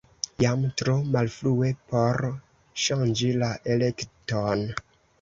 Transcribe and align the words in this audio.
Jam 0.43 0.63
tro 0.81 0.95
malfrue 1.17 1.69
por 1.93 2.27
ŝanĝi 2.87 3.33
la 3.45 3.55
elekton. 3.79 4.69